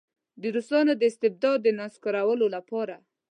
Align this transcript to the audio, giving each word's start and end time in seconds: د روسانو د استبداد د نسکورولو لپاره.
د 0.41 0.43
روسانو 0.55 0.91
د 0.97 1.01
استبداد 1.09 1.57
د 1.63 1.67
نسکورولو 1.79 2.45
لپاره. 2.55 2.95